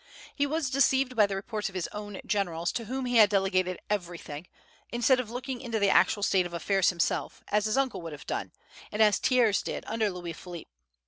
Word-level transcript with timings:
He 0.33 0.47
was 0.47 0.71
deceived 0.71 1.15
by 1.15 1.27
the 1.27 1.35
reports 1.35 1.69
of 1.69 1.75
his 1.75 1.87
own 1.91 2.21
generals, 2.25 2.71
to 2.71 2.85
whom 2.85 3.05
he 3.05 3.17
had 3.17 3.29
delegated 3.29 3.79
everything, 3.87 4.47
instead 4.89 5.19
of 5.19 5.29
looking 5.29 5.61
into 5.61 5.77
the 5.77 5.91
actual 5.91 6.23
state 6.23 6.47
of 6.47 6.55
affairs 6.55 6.89
himself, 6.89 7.43
as 7.49 7.65
his 7.65 7.77
uncle 7.77 8.01
would 8.01 8.11
have 8.11 8.25
done, 8.25 8.51
and 8.91 9.03
as 9.03 9.19
Thiers 9.19 9.61
did 9.61 9.83
under 9.85 10.09
Louis 10.09 10.33
Philippe. 10.33 10.71